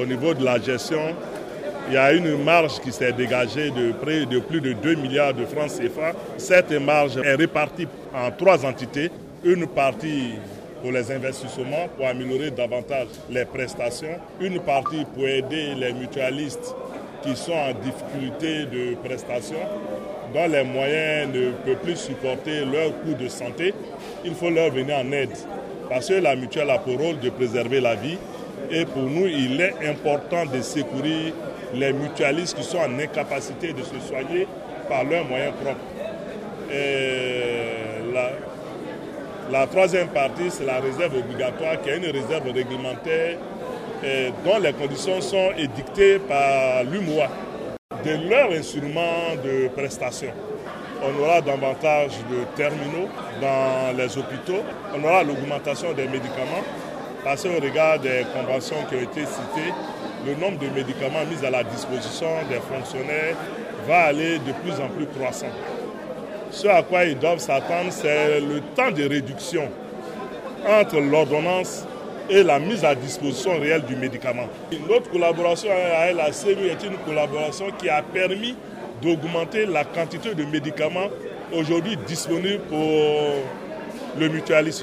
[0.00, 1.14] au niveau de la gestion,
[1.88, 5.34] il y a une marge qui s'est dégagée de près de plus de 2 milliards
[5.34, 6.12] de francs CFA.
[6.38, 9.10] Cette marge est répartie en trois entités.
[9.44, 10.34] Une partie
[10.82, 14.18] pour les investissements, pour améliorer davantage les prestations.
[14.40, 16.74] Une partie pour aider les mutualistes
[17.22, 19.66] qui sont en difficulté de prestations,
[20.32, 23.74] dont les moyens ne peuvent plus supporter leurs coûts de santé.
[24.24, 25.36] Il faut leur venir en aide
[25.90, 28.16] parce que la mutuelle a pour rôle de préserver la vie.
[28.70, 31.32] Et pour nous, il est important de secourir
[31.74, 34.46] les mutualistes qui sont en incapacité de se soigner
[34.88, 35.80] par leurs moyens propres.
[39.50, 43.38] La, troisième partie, c'est la réserve obligatoire, qui est une réserve réglementaire
[44.44, 47.28] dont les conditions sont édictées par l'UMOA.
[48.04, 50.30] De leur instrument de prestation,
[51.02, 53.08] on aura davantage de terminaux
[53.40, 54.62] dans les hôpitaux,
[54.96, 56.64] on aura l'augmentation des médicaments,
[57.24, 59.72] parce qu'au regard des conventions qui ont été citées,
[60.26, 63.36] le nombre de médicaments mis à la disposition des fonctionnaires
[63.86, 65.50] va aller de plus en plus croissant.
[66.50, 69.68] Ce à quoi ils doivent s'attendre, c'est le temps de réduction
[70.68, 71.86] entre l'ordonnance
[72.28, 74.46] et la mise à disposition réelle du médicament.
[74.88, 78.54] Notre collaboration avec la est une collaboration qui a permis
[79.02, 81.08] d'augmenter la quantité de médicaments
[81.52, 82.78] aujourd'hui disponibles pour
[84.18, 84.78] le mutualisme.